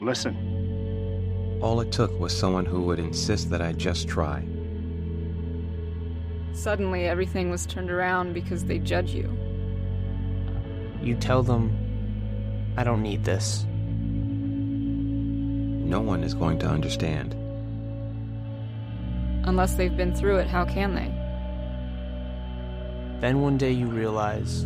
[0.00, 1.58] Listen.
[1.60, 4.46] All it took was someone who would insist that I just try.
[6.52, 9.36] Suddenly, everything was turned around because they judge you.
[11.02, 11.72] You tell them,
[12.76, 13.64] I don't need this.
[15.88, 17.34] No one is going to understand.
[19.44, 21.12] Unless they've been through it, how can they?
[23.20, 24.64] Then one day you realize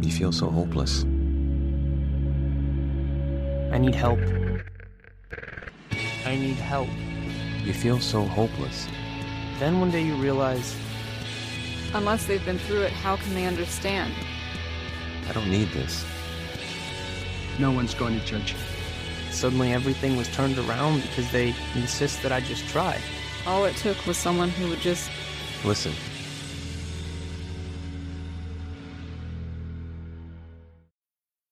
[0.00, 1.04] You feel so hopeless.
[3.72, 4.20] I need help.
[6.24, 6.88] I need help.
[7.64, 8.86] You feel so hopeless.
[9.58, 10.76] Then one day you realize
[11.94, 14.12] Unless they've been through it, how can they understand?
[15.28, 16.04] I don't need this.
[17.58, 18.58] No one's going to judge you.
[19.30, 23.00] suddenly everything was turned around because they insist that I just try.
[23.46, 25.10] All it took was someone who would just
[25.64, 25.92] Listen.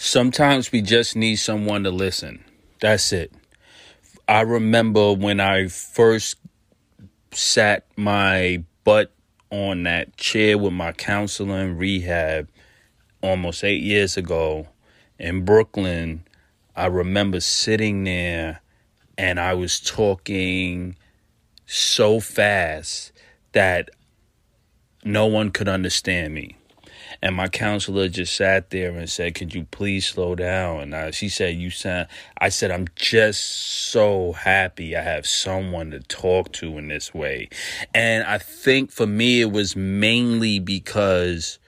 [0.00, 2.44] Sometimes we just need someone to listen.
[2.80, 3.32] That's it.
[4.28, 6.36] I remember when I first
[7.32, 9.12] sat my butt
[9.50, 12.48] on that chair with my counselor in rehab
[13.22, 14.68] almost eight years ago
[15.18, 16.22] in Brooklyn.
[16.76, 18.60] I remember sitting there
[19.18, 20.94] and I was talking
[21.66, 23.10] so fast
[23.50, 23.90] that
[25.02, 26.57] no one could understand me.
[27.20, 31.10] And my counselor just sat there and said, "Could you please slow down?" And I,
[31.10, 32.08] she said, "You sound."
[32.40, 33.42] I said, "I'm just
[33.90, 37.48] so happy I have someone to talk to in this way."
[37.92, 41.58] And I think for me, it was mainly because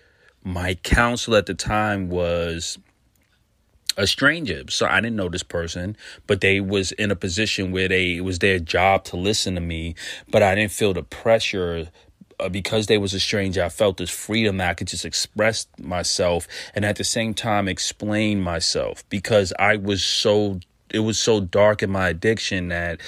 [0.44, 2.78] my counselor at the time was
[3.96, 5.96] a stranger so i didn't know this person
[6.26, 9.60] but they was in a position where they it was their job to listen to
[9.60, 9.94] me
[10.30, 11.88] but i didn't feel the pressure
[12.40, 15.66] Uh, because they was a stranger i felt this freedom that i could just express
[15.78, 20.58] myself and at the same time explain myself because i was so
[20.90, 23.00] it was so dark in my addiction that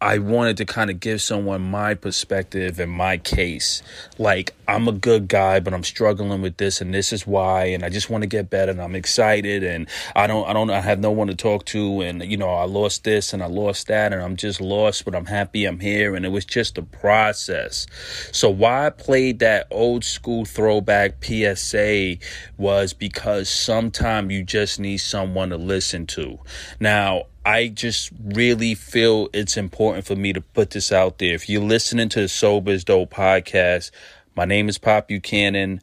[0.00, 3.82] I wanted to kind of give someone my perspective and my case.
[4.16, 7.84] Like, I'm a good guy, but I'm struggling with this and this is why and
[7.84, 10.80] I just want to get better and I'm excited and I don't I don't I
[10.80, 13.88] have no one to talk to and you know, I lost this and I lost
[13.88, 16.82] that and I'm just lost, but I'm happy I'm here and it was just a
[16.82, 17.86] process.
[18.30, 22.18] So why I played that old school throwback PSA
[22.56, 26.38] was because sometimes you just need someone to listen to.
[26.78, 31.34] Now, I just really feel it's important for me to put this out there.
[31.34, 33.90] If you're listening to the Sober is Dope podcast,
[34.36, 35.80] my name is Pop Buchanan.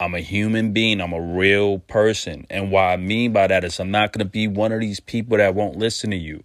[0.00, 1.00] I'm a human being.
[1.00, 2.46] I'm a real person.
[2.50, 5.00] And what I mean by that is I'm not going to be one of these
[5.00, 6.44] people that won't listen to you.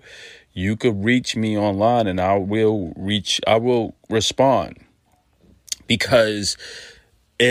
[0.53, 4.77] You could reach me online and I will reach, I will respond
[5.87, 6.57] because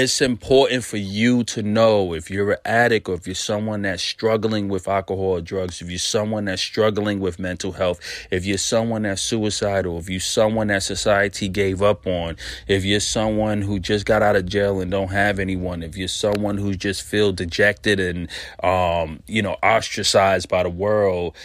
[0.00, 4.02] it's important for you to know if you're an addict or if you're someone that's
[4.02, 8.56] struggling with alcohol or drugs, if you're someone that's struggling with mental health, if you're
[8.56, 12.36] someone that's suicidal, if you're someone that society gave up on,
[12.68, 16.08] if you're someone who just got out of jail and don't have anyone, if you're
[16.08, 18.28] someone who just feel dejected and
[18.62, 21.36] um, you know, ostracized by the world,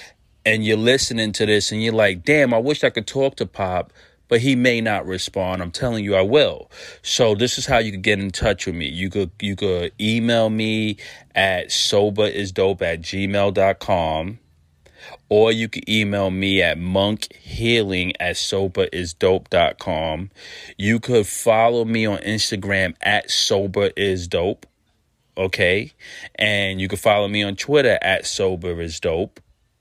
[0.46, 3.46] and you're listening to this and you're like, damn, I wish I could talk to
[3.46, 3.91] Pop
[4.27, 5.61] but he may not respond.
[5.61, 6.69] I'm telling you, I will.
[7.01, 8.88] So this is how you could get in touch with me.
[8.88, 10.97] You could you could email me
[11.35, 14.39] at soberisdope at gmail.com
[15.29, 20.31] or you could email me at monkhealing at soberisdope.com.
[20.77, 24.63] You could follow me on Instagram at soberisdope.
[25.37, 25.91] Okay.
[26.35, 29.37] And you can follow me on Twitter at soberisdope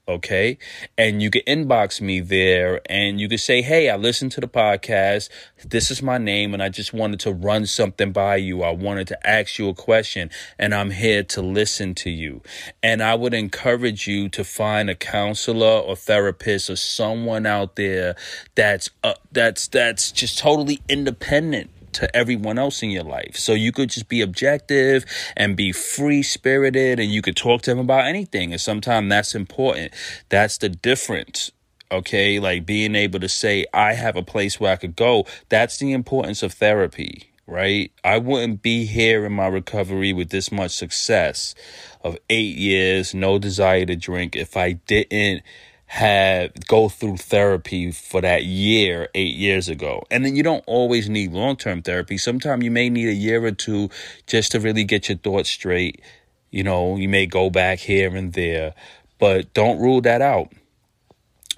[0.09, 0.59] okay?
[0.97, 4.49] And you can inbox me there and you can say, hey, I listened to the
[4.49, 5.29] podcast.
[5.65, 8.63] This is my name, and I just wanted to run something by you.
[8.63, 12.43] I wanted to ask you a question, and I'm here to listen to you.
[12.83, 18.17] And I would encourage you to find a counselor or therapist or someone out there
[18.55, 23.37] that's uh, that's that's just totally independent to everyone else in your life.
[23.37, 25.05] So you could just be objective
[25.37, 28.53] and be free spirited and you could talk to them about anything.
[28.53, 29.93] And sometimes that's important.
[30.29, 31.53] That's the difference.
[31.91, 32.39] Okay.
[32.41, 35.27] Like being able to say, I have a place where I could go.
[35.49, 37.31] That's the importance of therapy.
[37.47, 37.93] right?
[38.05, 41.55] I wouldn't be here in my recovery with this much success
[42.03, 45.43] of eight years, no desire to drink, if I didn't
[45.87, 50.03] have go through therapy for that year eight years ago.
[50.11, 52.19] And then you don't always need long-term therapy.
[52.19, 53.91] Sometimes you may need a year or two
[54.27, 56.03] just to really get your thoughts straight.
[56.51, 58.75] You know you may go back here and there
[59.19, 60.53] but don't rule that out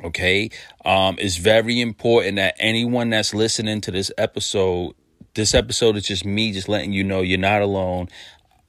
[0.04, 0.50] okay?
[0.84, 4.94] Um it's very important that anyone that's listening to this episode
[5.34, 8.08] this episode is just me just letting you know you're not alone.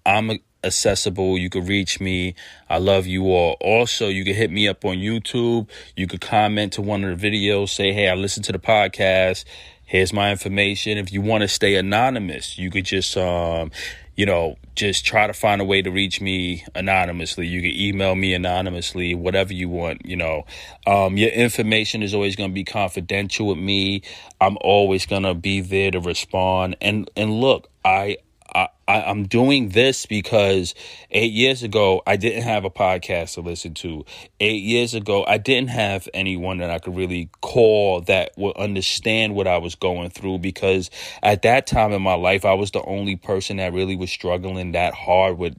[0.06, 1.38] I'm accessible.
[1.38, 2.36] You could reach me.
[2.70, 3.58] I love you all.
[3.62, 5.70] Also, you can hit me up on YouTube.
[5.96, 9.46] You could comment to one of the videos, say, hey, I listened to the podcast.
[9.86, 10.98] Here's my information.
[10.98, 13.72] If you want to stay anonymous, you could just um,
[14.20, 17.48] you know, just try to find a way to reach me anonymously.
[17.48, 20.46] You can email me anonymously, whatever you want, you know.
[20.86, 24.02] Um, your information is always going to be confidential with me.
[24.42, 26.76] I'm always going to be there to respond.
[26.82, 28.18] And and look, I
[28.56, 30.74] I, I, am doing this because
[31.12, 34.06] eight years ago, I didn't have a podcast to listen to.
[34.40, 39.36] Eight years ago, I didn't have anyone that I could really call that would understand
[39.36, 40.90] what I was going through because
[41.22, 44.72] at that time in my life, I was the only person that really was struggling
[44.74, 45.56] that hard with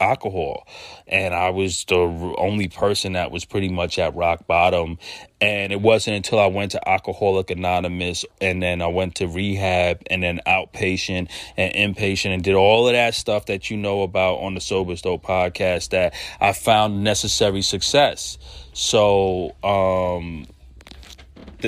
[0.00, 0.66] alcohol.
[1.06, 1.96] And I was the
[2.38, 4.98] only person that was pretty much at rock bottom.
[5.40, 10.02] And it wasn't until I went to Alcoholic Anonymous and then I went to rehab
[10.10, 14.36] and then outpatient and inpatient and did all of that stuff that you know about
[14.36, 18.38] on the Sober Dope podcast that I found necessary success.
[18.72, 20.46] So um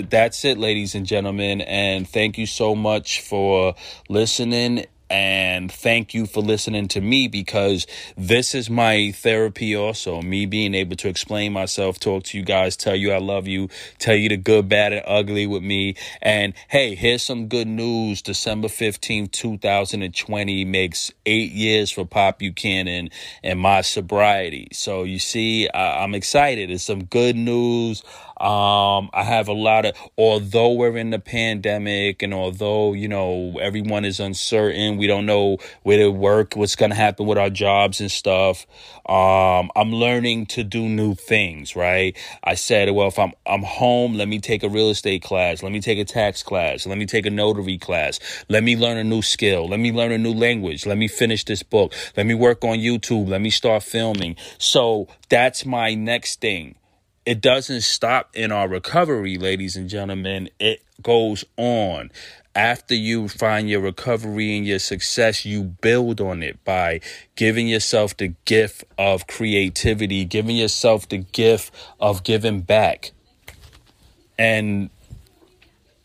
[0.02, 1.61] that's it, ladies and gentlemen.
[1.62, 3.75] And thank you so much for
[4.08, 7.86] listening and thank you for listening to me because
[8.16, 12.76] this is my therapy also me being able to explain myself talk to you guys
[12.76, 13.68] tell you i love you
[13.98, 15.96] tell you the good bad and ugly with me.
[16.22, 18.22] And hey here's some good news.
[18.22, 23.10] December 15th 2020 makes eight years for pop buchanan
[23.42, 24.68] and my sobriety.
[24.72, 26.70] So you see I- i'm excited.
[26.70, 28.02] It's some good news
[28.38, 33.58] um, I have a lot of, although we're in the pandemic and although, you know,
[33.58, 37.48] everyone is uncertain, we don't know where to work, what's going to happen with our
[37.48, 38.66] jobs and stuff.
[39.06, 42.14] Um, I'm learning to do new things, right?
[42.44, 45.62] I said, well, if I'm, I'm home, let me take a real estate class.
[45.62, 46.86] Let me take a tax class.
[46.86, 48.20] Let me take a notary class.
[48.50, 49.66] Let me learn a new skill.
[49.66, 50.84] Let me learn a new language.
[50.84, 51.94] Let me finish this book.
[52.18, 53.28] Let me work on YouTube.
[53.28, 54.36] Let me start filming.
[54.58, 56.74] So that's my next thing
[57.26, 60.49] it doesn't stop in our recovery, ladies and gentlemen.
[60.61, 62.12] It goes on.
[62.55, 67.00] After you find your recovery and your success, you build on it by
[67.34, 73.11] giving yourself the gift of creativity, giving yourself the gift of giving back.
[74.38, 74.88] And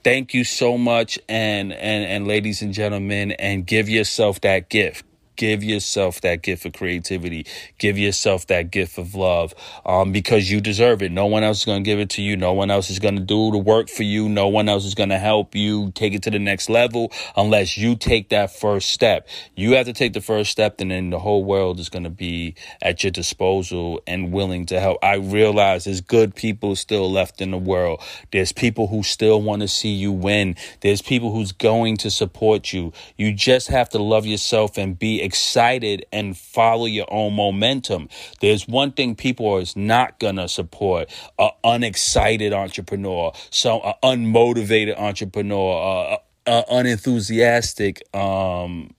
[0.03, 5.05] thank you so much and and and ladies and gentlemen and give yourself that gift
[5.41, 7.47] give yourself that gift of creativity.
[7.79, 9.55] Give yourself that gift of love
[9.87, 11.11] um, because you deserve it.
[11.11, 12.37] No one else is going to give it to you.
[12.37, 14.29] No one else is going to do the work for you.
[14.29, 17.75] No one else is going to help you take it to the next level unless
[17.75, 19.27] you take that first step.
[19.55, 22.11] You have to take the first step, and then the whole world is going to
[22.11, 24.99] be at your disposal and willing to help.
[25.01, 28.03] I realize there's good people still left in the world.
[28.31, 30.55] There's people who still want to see you win.
[30.81, 32.93] There's people who's going to support you.
[33.17, 38.09] You just have to love yourself and be excited and follow your own momentum.
[38.41, 46.17] There's one thing people is not gonna support: an unexcited entrepreneur, so an unmotivated entrepreneur,
[46.17, 46.17] uh,
[46.49, 48.93] uh, unenthusiastic um,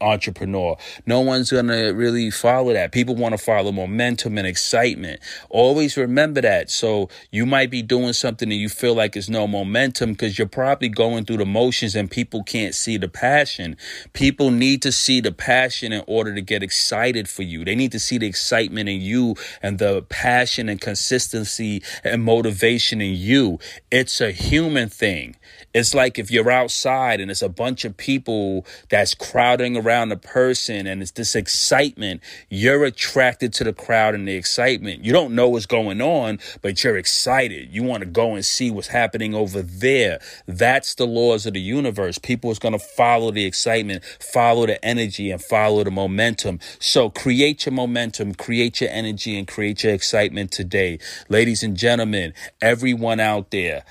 [0.00, 0.76] entrepreneur.
[1.06, 2.92] No one's going to really follow that.
[2.92, 5.20] People want to follow momentum and excitement.
[5.48, 6.70] Always remember that.
[6.70, 10.48] So you might be doing something and you feel like it's no momentum because you're
[10.48, 13.76] probably going through the motions and people can't see the passion.
[14.12, 17.64] People need to see the passion in order to get excited for you.
[17.64, 23.00] They need to see the excitement in you and the passion and consistency and motivation
[23.00, 23.58] in you.
[23.90, 25.36] It's a human thing.
[25.74, 30.16] It's like if you're outside and it's a bunch of people that's crowding around a
[30.16, 35.04] person and it's this excitement, you're attracted to the crowd and the excitement.
[35.04, 37.70] You don't know what's going on, but you're excited.
[37.72, 40.20] You want to go and see what's happening over there.
[40.46, 42.18] That's the laws of the universe.
[42.18, 46.60] People is going to follow the excitement, follow the energy, and follow the momentum.
[46.78, 50.98] So create your momentum, create your energy, and create your excitement today.
[51.28, 53.84] Ladies and gentlemen, everyone out there,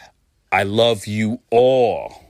[0.51, 2.24] I love you all.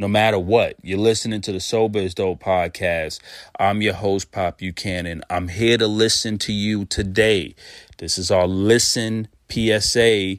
[0.00, 3.18] No matter what, you're listening to the Sober is Dope podcast.
[3.58, 5.24] I'm your host, Pop Buchanan.
[5.28, 7.56] I'm here to listen to you today.
[7.96, 10.36] This is our listen PSA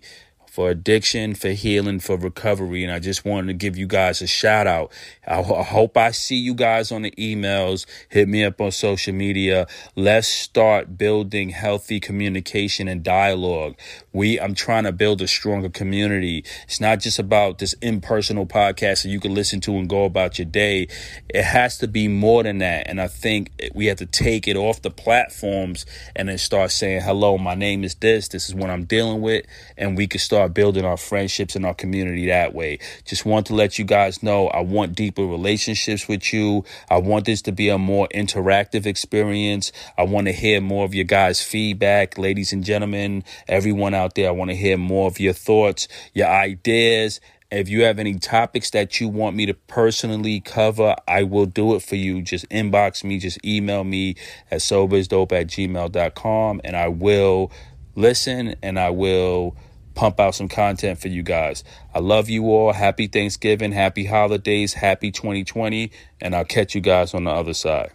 [0.60, 2.84] for addiction, for healing, for recovery.
[2.84, 4.92] And I just wanted to give you guys a shout out.
[5.26, 7.86] I, I hope I see you guys on the emails.
[8.10, 9.68] Hit me up on social media.
[9.96, 13.78] Let's start building healthy communication and dialogue.
[14.12, 16.44] We, I'm trying to build a stronger community.
[16.66, 20.40] It's not just about this impersonal podcast that you can listen to and go about
[20.40, 20.90] your day.
[21.30, 22.90] It has to be more than that.
[22.90, 25.86] And I think we have to take it off the platforms
[26.18, 28.28] and then start saying, hello, my name is this.
[28.28, 29.46] This is what I'm dealing with.
[29.78, 32.80] And we can start building our friendships and our community that way.
[33.06, 36.66] Just want to let you guys know I want deeper relationships with you.
[36.90, 39.72] I want this to be a more interactive experience.
[39.98, 44.28] I want to hear more of your guys' feedback, ladies and gentlemen, everyone out there.
[44.28, 47.22] I want to hear more of your thoughts, your ideas.
[47.52, 51.74] If you have any topics that you want me to personally cover, I will do
[51.74, 52.22] it for you.
[52.22, 54.16] Just inbox me, just email me
[54.52, 57.52] at sobersdope at gmail.com and I will
[57.96, 59.56] listen and I will
[60.00, 61.66] pump out some content for you guys.
[61.94, 62.72] I love you all.
[62.72, 65.92] Happy Thanksgiving, happy holidays, happy 2020,
[66.22, 67.92] and I'll catch you guys on the other side.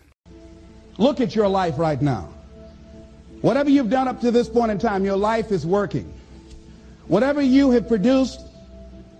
[0.99, 2.28] Look at your life right now.
[3.40, 6.12] Whatever you've done up to this point in time, your life is working.
[7.06, 8.42] Whatever you have produced,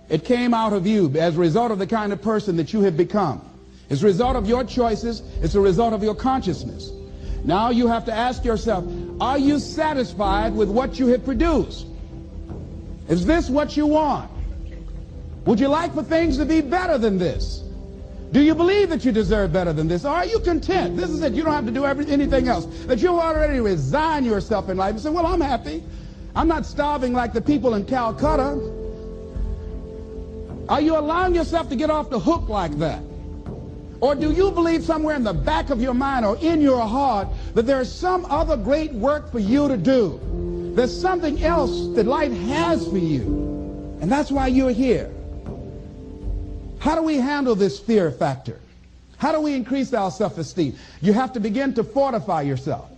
[0.07, 2.81] it came out of you as a result of the kind of person that you
[2.81, 3.41] have become.
[3.89, 5.23] It's a result of your choices.
[5.41, 6.91] It's a result of your consciousness.
[7.43, 8.85] Now you have to ask yourself,
[9.19, 11.87] are you satisfied with what you have produced?
[13.07, 14.31] Is this what you want?
[15.45, 17.63] Would you like for things to be better than this?
[18.31, 20.03] Do you believe that you deserve better than this?
[20.03, 20.97] Are you content?
[20.97, 21.33] This is it.
[21.33, 22.65] You don't have to do every, anything else.
[22.85, 25.83] That you already resign yourself in life and say, well, I'm happy.
[26.35, 28.59] I'm not starving like the people in Calcutta.
[30.67, 33.01] Are you allowing yourself to get off the hook like that?
[34.01, 37.27] Or do you believe somewhere in the back of your mind or in your heart
[37.53, 40.19] that there's some other great work for you to do?
[40.75, 43.97] There's something else that life has for you.
[44.01, 45.09] And that's why you're here.
[46.79, 48.59] How do we handle this fear factor?
[49.17, 50.75] How do we increase our self-esteem?
[51.01, 52.89] You have to begin to fortify yourself.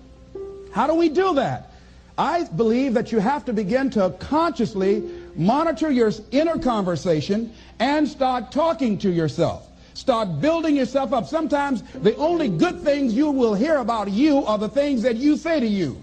[0.74, 1.72] How do we do that?
[2.18, 8.52] I believe that you have to begin to consciously monitor your inner conversation and start
[8.52, 9.68] talking to yourself.
[9.94, 11.28] Start building yourself up.
[11.28, 15.38] Sometimes the only good things you will hear about you are the things that you
[15.38, 16.02] say to you.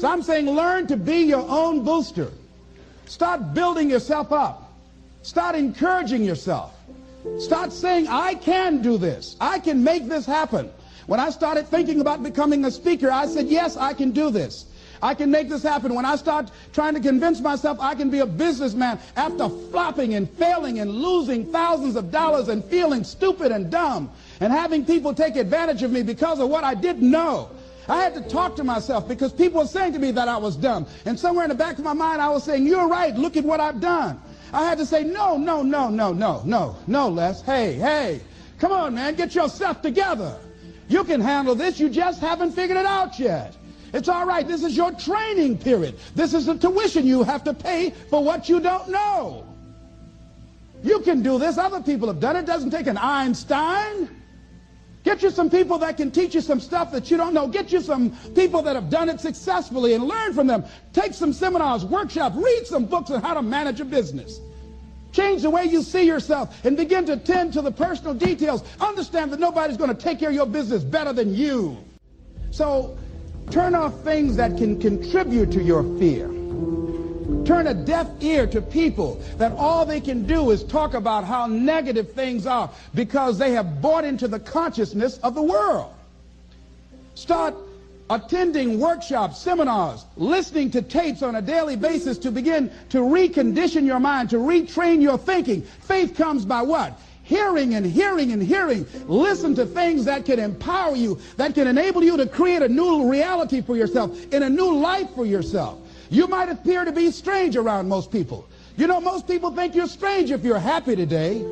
[0.00, 2.30] So I'm saying learn to be your own booster.
[3.04, 4.72] Start building yourself up.
[5.20, 6.74] Start encouraging yourself.
[7.38, 9.36] Start saying, I can do this.
[9.42, 10.70] I can make this happen.
[11.04, 14.64] When I started thinking about becoming a speaker, I said, yes, I can do this.
[15.02, 15.94] I can make this happen.
[15.94, 20.30] When I start trying to convince myself I can be a businessman after flopping and
[20.30, 25.36] failing and losing thousands of dollars and feeling stupid and dumb and having people take
[25.36, 27.50] advantage of me because of what I didn't know.
[27.90, 30.54] I had to talk to myself because people were saying to me that I was
[30.54, 30.86] dumb.
[31.06, 33.14] And somewhere in the back of my mind, I was saying, you're right.
[33.16, 34.20] Look at what I've done.
[34.52, 37.42] I had to say, no, no, no, no, no, no, no, Les.
[37.42, 38.20] Hey, hey,
[38.58, 40.38] come on, man, get yourself together.
[40.88, 41.80] You can handle this.
[41.80, 43.56] You just haven't figured it out yet.
[43.92, 44.46] It's all right.
[44.46, 45.98] This is your training period.
[46.14, 49.46] This is the tuition you have to pay for what you don't know.
[50.82, 51.58] You can do this.
[51.58, 52.40] Other people have done it.
[52.40, 54.19] It doesn't take an Einstein.
[55.02, 57.48] Get you some people that can teach you some stuff that you don't know.
[57.48, 60.64] Get you some people that have done it successfully and learn from them.
[60.92, 64.40] Take some seminars, workshops, read some books on how to manage a business.
[65.12, 68.62] Change the way you see yourself and begin to tend to the personal details.
[68.80, 71.78] Understand that nobody's going to take care of your business better than you.
[72.50, 72.96] So
[73.50, 76.39] turn off things that can contribute to your fear.
[77.50, 81.48] Turn a deaf ear to people that all they can do is talk about how
[81.48, 85.92] negative things are because they have bought into the consciousness of the world.
[87.16, 87.56] Start
[88.08, 93.98] attending workshops, seminars, listening to tapes on a daily basis to begin to recondition your
[93.98, 95.62] mind, to retrain your thinking.
[95.62, 97.00] Faith comes by what?
[97.24, 98.86] Hearing and hearing and hearing.
[99.08, 103.10] Listen to things that can empower you, that can enable you to create a new
[103.10, 105.80] reality for yourself, in a new life for yourself.
[106.10, 108.48] You might appear to be strange around most people.
[108.76, 111.44] You know, most people think you're strange if you're happy today.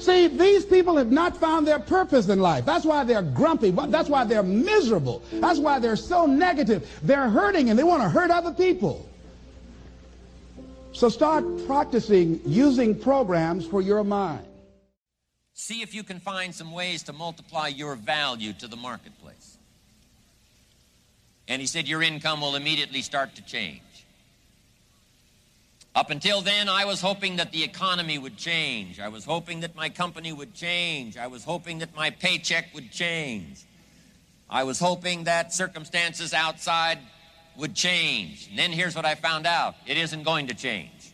[0.00, 2.64] See, these people have not found their purpose in life.
[2.64, 3.70] That's why they're grumpy.
[3.70, 5.22] That's why they're miserable.
[5.34, 6.90] That's why they're so negative.
[7.02, 9.06] They're hurting and they want to hurt other people.
[10.92, 14.44] So start practicing using programs for your mind.
[15.54, 19.58] See if you can find some ways to multiply your value to the marketplace.
[21.46, 23.82] And he said, Your income will immediately start to change.
[25.94, 29.00] Up until then, I was hoping that the economy would change.
[29.00, 31.16] I was hoping that my company would change.
[31.16, 33.64] I was hoping that my paycheck would change.
[34.48, 36.98] I was hoping that circumstances outside
[37.56, 38.48] would change.
[38.48, 41.12] And then here's what I found out it isn't going to change.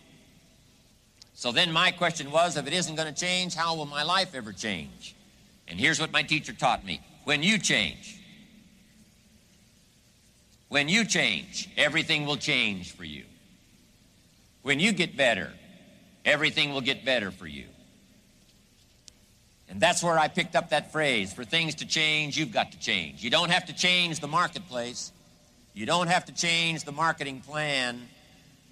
[1.35, 4.35] So then my question was if it isn't going to change, how will my life
[4.35, 5.15] ever change?
[5.69, 8.21] And here's what my teacher taught me when you change,
[10.69, 13.25] when you change, everything will change for you.
[14.67, 15.53] When you get better,
[16.25, 17.67] everything will get better for you.
[19.69, 22.79] And that's where I picked up that phrase for things to change, you've got to
[22.81, 23.23] change.
[23.23, 25.13] You don't have to change the marketplace,
[25.73, 28.09] you don't have to change the marketing plan,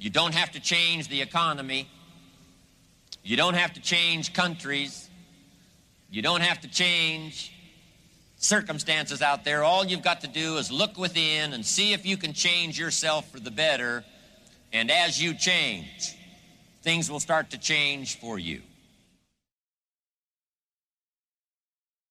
[0.00, 1.86] you don't have to change the economy.
[3.22, 5.08] You don't have to change countries.
[6.10, 7.52] You don't have to change
[8.38, 9.62] circumstances out there.
[9.62, 13.30] All you've got to do is look within and see if you can change yourself
[13.30, 14.04] for the better.
[14.74, 16.16] And as you change,
[16.82, 18.60] things will start to change for you.